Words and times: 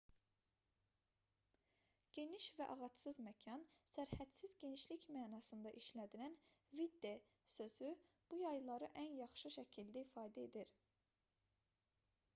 geniş 2.17 2.45
və 2.61 2.67
ağacsız 2.75 3.17
məkan 3.25 3.65
sərhədsiz 3.89 4.55
genişlik 4.63 5.05
mənasında 5.17 5.73
işlədilən 5.81 6.37
vidde 6.79 7.11
sözü 7.57 7.89
bu 8.31 8.39
yayları 8.45 8.87
ən 9.03 9.15
yaxşı 9.21 9.51
şəkildə 9.59 10.03
ifadə 10.09 10.47
edir 10.49 10.73